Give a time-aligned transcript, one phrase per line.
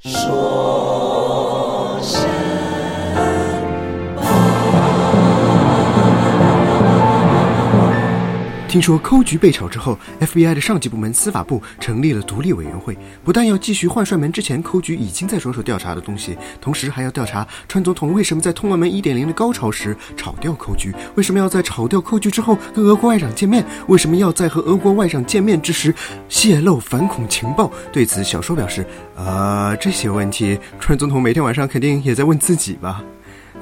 [0.00, 1.03] 说
[8.74, 25.94] 听说抠局被炒之后，FBI 的上级部门司法部成立了独立委员会，不但要继续换帅门之前抠局已经在着手调查的东西，同时还要调查川总统为什么在通俄门1.0的高潮时炒掉抠局，为什么要在炒掉抠局之后跟俄国外长见面，为什么要在和俄国外长见面之时
[26.28, 27.70] 泄露反恐情报。
[27.92, 33.04] 对此，小说表示，呃，这些问题，川总统每天晚上肯定也在问自己吧。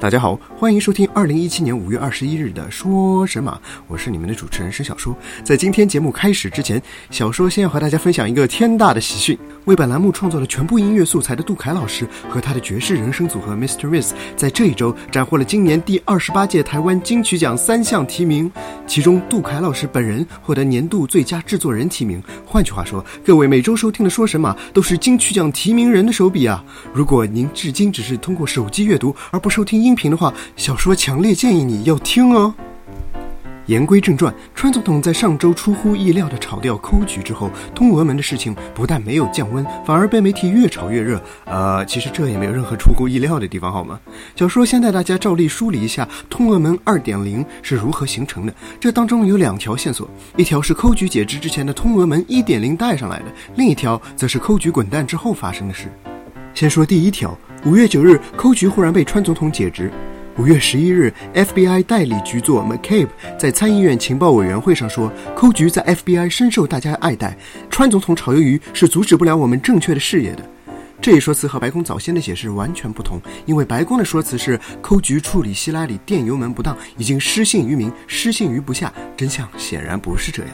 [0.03, 3.57] 大家好，欢迎收听二零一七年五月二十一日的说神马，
[3.87, 5.15] 我是你们的主持人申小说。
[5.45, 13.87] 在今天节目开始之前，小说先要和大家分享一个天大的喜讯：为本栏目创作了全部音乐素材的杜凯老师和他的爵士人声组合 Mr.
[13.87, 18.51] Miss，在这一周斩获了今年第二十八届台湾金曲奖三项提名，
[18.85, 22.21] 其中杜凯老师本人获得年度最佳制作人提名。
[22.45, 26.61] 换句话说，各位每周收听的说神马都是金曲奖提名人的手笔啊！
[26.93, 32.53] 如果您至今只是通过手机阅读而不收听音频的话，小说强烈建议你要听哦。
[33.67, 41.21] 言归正传，川总统在上周出乎意料的炒掉抠局之后，通俄门的事情不但没有降温，反而被媒体越炒越热。
[41.45, 43.97] 呃，其实这也没有任何出乎意料的地方，好吗？
[44.35, 48.53] 小说先带大家照例梳理一下通俄门2.0是如何形成的。
[48.81, 55.87] 这当中有两条线索，一条是抠局解职之前的通俄门1.0带上来的，另一条则是抠局滚蛋之后发生的事。
[56.53, 59.91] 先说第一条，五月九日，抠局忽然被川总统解职。
[60.37, 63.07] 五月十一日，FBI 代理局座 McCabe
[63.39, 67.35] 在参议院情报委员会上说，抠局在 FBI 深受大家爱戴，
[67.71, 70.47] 川总统炒鱿鱼是阻止不了我们正确的事业的。
[71.01, 78.93] 这一说辞和白宫早先的解释完全不同，因为白宫的说辞是抠局处理希拉里电油门不当，已经失信于民，失信于不下。
[79.17, 80.51] 真相显然不是这样。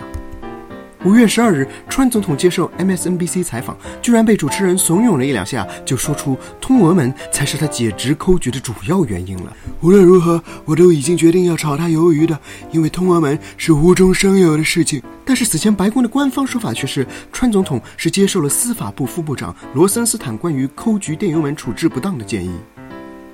[1.05, 9.55] 五月十二日，川总统接受 MSNBC 采访，居然被主持人怂恿了一两下，就说出通俄门才是他解职抠局的主要原因了。
[9.79, 12.37] 无论如何，我都已经决定要炒他鱿鱼的，
[12.73, 15.01] 因为通俄门是无中生有的事情。
[15.23, 22.51] 但是此前白宫的官方说法却是，川总统是接受了司法部副部长罗森斯坦关于抠局电邮门处置不当的建议。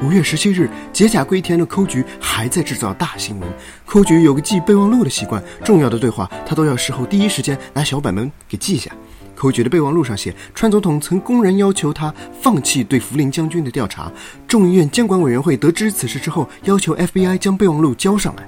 [0.01, 3.49] 五月十七日，解甲归田的抠局还在制造大新闻。
[3.85, 8.91] 抠局有个记备忘录的习惯，重要的对话他都要事后第一时间拿小本本给记下。
[9.35, 14.11] 抠局的备忘录上写，川总统曾公然要求他放弃对福林将军的调查。
[14.47, 18.43] 众议院监管委员会得知此事之后，要求 FBI 将备忘录交上来。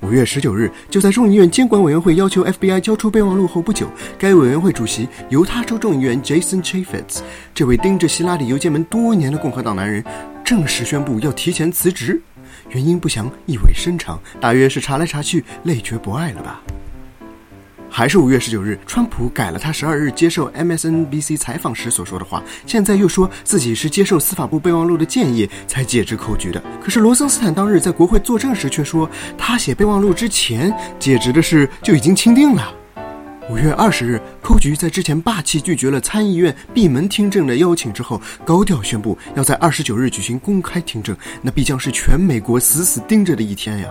[0.00, 7.18] 五月十九日，就在众议院监管委员会要求 FBI 交出备忘录后不久，该委员会主席犹他州众议员 Jason Chaffetz，
[7.52, 10.04] 这位盯着希拉里邮件门多年的共和党男人，
[10.48, 12.18] 正式宣布要提前辞职。
[12.70, 16.62] 原因不详，意味深长，大约是查来查去累觉不爱了吧。
[17.90, 26.64] 还是五月十九日，川普改了他十二日接受 MSNBC 采访时所说的话，现在又说自己是接受司法部备忘录的建议才解职扣局的。
[26.82, 32.74] 可是罗森斯坦当日在国会作证时却说，他写备忘录之前解职的事就已经清定了。
[33.50, 43.88] 五月二十日，抠局在之前霸气拒绝了参议院闭门听证的邀请之后，高调宣布要在二十九日举行公开听证，那必将是全美国死死盯着的一天呀。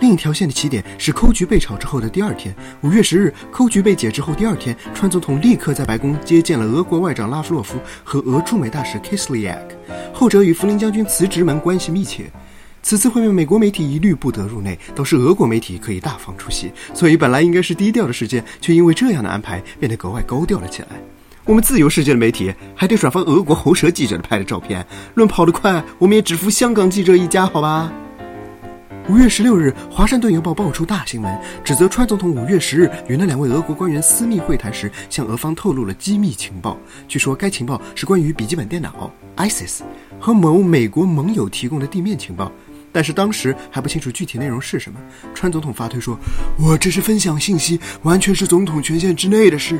[0.00, 9.64] 另一条线的起点是抠局被炒之后的第二天，五月十日，抠局被解职后第二天，川总统立刻在白宫接见了俄国外长拉夫洛夫和俄驻美大使 Kislyak，
[10.12, 12.30] 后者与福林将军辞职门关系密切。
[12.82, 20.88] 此次会面，美国媒体一律不得入内，倒是俄国媒体可以大方出席，所以本来应该是低调的事件，却因为这样的安排变得格外高调了起来。
[21.44, 27.92] 我们自由世界的媒体还得转发俄国喉舌记者的拍的照片，论跑得快，我们也只服香港记者一家，好吧？
[29.08, 36.78] 五月十六日，《华盛顿邮报》爆出大新闻，指责川总统五月十日与那两位俄国官员私密会谈时，向俄方透露了机密情报。
[37.08, 39.80] 据说该情报是关于笔记本电脑 ISIS
[40.20, 42.52] 和某美国盟友提供的地面情报，
[42.92, 44.98] 但是当时还不清楚具体内容是什么。
[45.34, 46.18] 川总统发推说
[46.58, 49.78] ：“我这是分享信息，完全是总统权限之内的事。”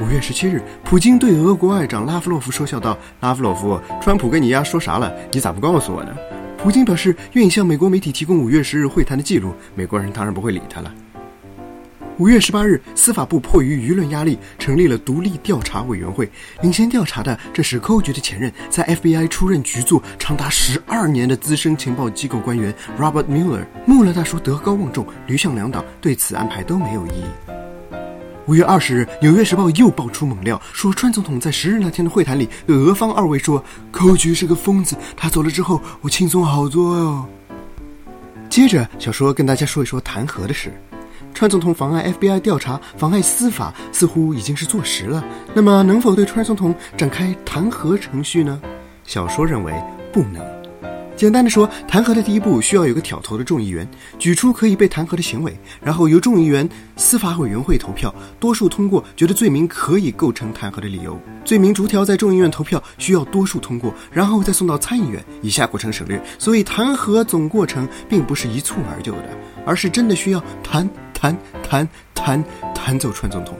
[0.00, 5.12] 五月十七日，普京对俄国外长拉夫洛夫说笑道：“拉夫洛夫，川普跟你丫说啥了？
[5.32, 6.14] 你咋不告诉我呢？”
[6.56, 10.92] 普京表示愿意向美国媒体提供五月十日会谈的记录，美国人当然不会理他了。
[12.20, 16.30] 五月十八日，司法部迫于舆论压力，成立了独立调查委员会，
[16.60, 23.64] 领先调查的正是抠局的前任，在 FBI 出任局座长达十二年的资深情报机构官员 Robert Mueller。
[23.86, 27.24] 穆勒大叔德高望重，驴象两党对此安排都没有异议。
[28.46, 37.26] 五月二十日，《纽约时报》又爆出猛料，说川总统在十日那天的会谈里，对俄方二位说：“寇局是个疯子，他走了之后，我轻松好多哟。”
[38.50, 40.70] 接着，小说跟大家说一说弹劾的事。
[41.40, 45.24] 川总统妨碍 FBI 调查、妨碍司法，似乎已经是坐实了。
[45.54, 48.60] 那么，能否对川总统展开弹劾程序呢？
[49.04, 49.72] 小说认为
[50.12, 50.44] 不能。
[51.16, 53.88] 简单的说，弹劾的第一步需要有个挑头的众议员
[54.18, 61.18] 举出可以被弹劾的行为，然后由众议员司法委员会投票，多数通过，觉得罪名可以构成弹劾的理由。
[61.42, 65.24] 罪名逐条在众议院投票，需要多数通过，然后再送到参议院。
[65.40, 66.22] 以下过程省略。
[66.38, 69.30] 所以弹劾总过程并不是一蹴而就的，
[69.64, 70.86] 而是真的需要弹
[71.20, 72.42] 弹弹弹
[72.74, 73.54] 弹走川总统。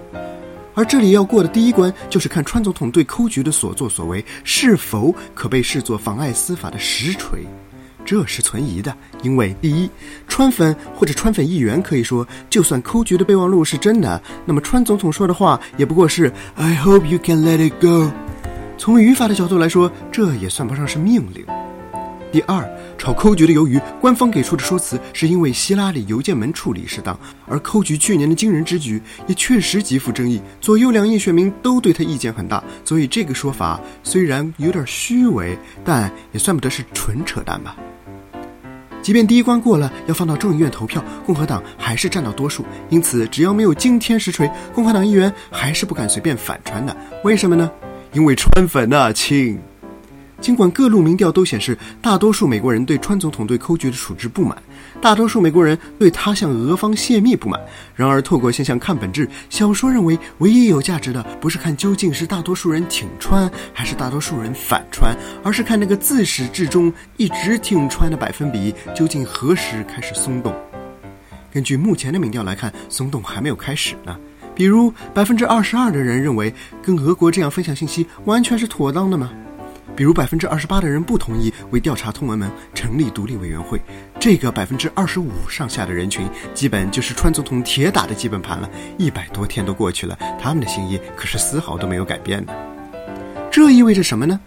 [0.75, 7.45] 而这里要过的第一关，就是看川总统对抠局的所作所为是否可被视作妨碍司法的实锤，
[8.05, 8.97] 这是存疑的。
[9.23, 9.91] 因为第一，
[10.27, 18.11] 川粉或者川粉议员可以说，就算抠局的备忘录是真的，那么川总统说的话也不过是 "I hope you can let it go"。
[18.79, 21.45] 从语法的角度来说，这也算不上是命令。
[22.33, 22.65] 第二，
[22.97, 37.77] 炒抠局的鱿鱼官方给出的说辞是因为希拉里邮件门处理适当，而抠局去年的惊人之举也确实极富争议，左右两翼选民都对他意见很大，所以这个说法虽然有点虚伪，但也算不得是纯扯淡吧。
[39.03, 46.95] 即便第一关过了，要放到众议院投票，共和党还是占到多数，因此只要没有惊天实锤，共和党议员还是不敢随便反川的。
[47.25, 47.71] 为什么呢？
[48.13, 49.59] 因为川粉呐，亲。
[50.41, 54.57] 尽管各路民调都显示，大多数美国人对川总统对抠局的处置不满，
[55.01, 57.61] 大多数美国人对他向俄方泄密不满。
[57.95, 65.15] 然而，透过现象看本质，小说认为唯一有价值的不是看究竟是大多数人挺川还是大多数人反川，
[65.45, 70.55] 而是看那个自始至终一直挺川的百分比究竟何时开始松动。
[71.53, 74.17] 根据目前的民调来看，松动还没有开始呢。
[74.55, 76.53] 比如，百分之二十二的人认为
[76.83, 79.31] 跟俄国这样分享信息完全是妥当的吗？
[80.01, 83.79] 比如百分之二十八的人不同意为调查通文门成立独立委员会，
[84.19, 88.67] 这个百分之二十五上下的人群，基本就是川总统铁打的基本盘了。
[88.97, 92.55] 一百多天都过去了，他们的心意可是丝毫都没有改变的。
[93.51, 94.41] 这意味着什么呢？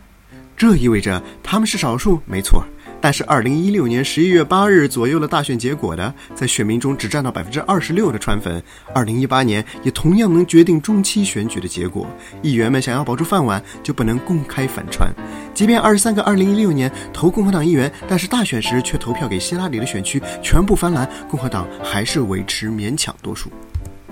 [0.57, 2.65] 这意味着他们是少数，没错。
[3.03, 8.63] 但是，二零一六年十一月八日左右的大选结果的，在选民中只占到百分之二十六的川粉，
[8.95, 12.07] 二零一八年也同样能决定中期选举的结果。
[12.41, 15.13] 议员们想要保住饭碗，就不能公开反川。
[15.53, 23.51] 即便二十三个二零一六年投共和党议员，但是大选时却投票给希拉里的选区全部翻蓝，共和党还是维持勉强多数。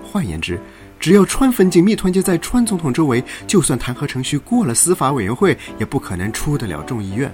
[0.03, 0.59] 换言之，
[0.99, 7.33] 只要川粉紧密团结在川总统周围，就算弹劾程序过了司法委员会，也不可能出得了众议院。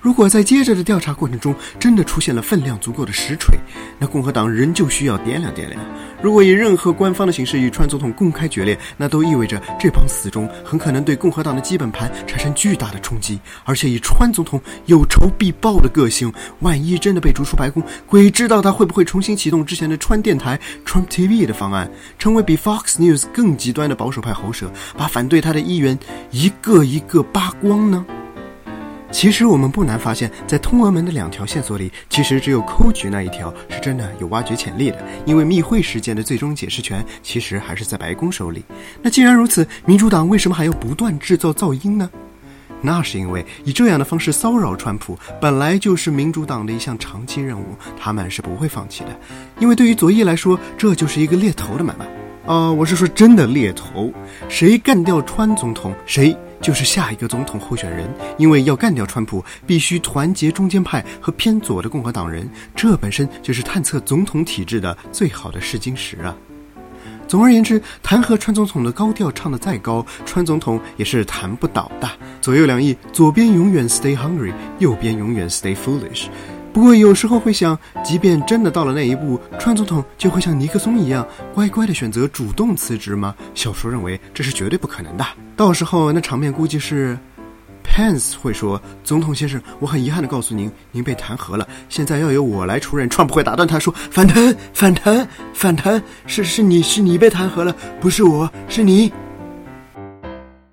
[0.00, 3.54] 如果在接着的调查过程中真的出现了分量足够的实锤，
[3.98, 5.78] 那共和党仍旧需要掂量掂量。
[6.22, 13.38] 如果以任何官方的形式与川总统公开决裂，那都意味着这帮死忠很可能对共和党的基本盘产生巨大的冲击。
[13.64, 25.98] 而且以川总统有仇必报的个性，万一真的被逐出白宫，鬼知道他会不会重新启动之前的川电台 （Trump TV） 的方案，成为比 Fox News 更极端的保守派喉舌，把反对他的议员
[26.30, 28.04] 一个一个扒光呢？
[29.10, 35.04] 其实我们不难发现，在通俄门的两条线索里，其实只有抠局那一条是真的有挖掘潜力的。
[35.26, 38.64] 因为密会事件的最终解释权其实还是在白宫手里。
[39.02, 42.08] 那既然如此，民主党为什么还要不断制造噪音呢？
[42.82, 49.10] 那是因为以这样的方式骚扰川普，本来就是民主党的一项长期任务，他们是不会放弃的。
[49.58, 52.06] 因为对于左翼来说，这就是一个猎头的买卖。
[52.46, 54.12] 啊，我是说真的猎头，
[54.48, 56.36] 谁干掉川总统，谁。
[56.60, 58.06] 就是下一个总统候选人，
[58.36, 66.36] 因为要干掉川普，必须团结中间派和偏左的共和党人，这本身就是探测总统体制的最好的试金石啊。
[67.26, 72.06] 总而言之，弹劾川总统的高调唱得再高，川总统也是弹不倒的。
[72.42, 76.26] 左右两翼，左边永远 stay hungry，右边永远 stay foolish。
[76.72, 83.34] 不过有时候会想，即便真的到了那一步，川总统就会像尼克松一样乖乖的选择主动辞职吗？
[83.54, 85.26] 小说认为这是绝对不可能的。
[85.56, 87.18] 到时候那场面估计是
[87.84, 91.66] ，Pence 会说：“总统先生，我很遗憾的告诉您，您被弹劾了。
[91.88, 99.12] 现在要由我来出任。”川普会打断他说：“反弹，反弹，反弹，是是你是你被弹劾了，不是我，是你。”